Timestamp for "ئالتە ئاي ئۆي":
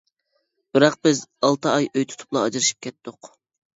1.49-2.07